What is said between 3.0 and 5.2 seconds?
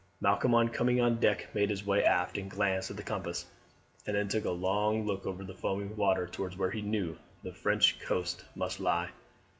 compass, and then took a long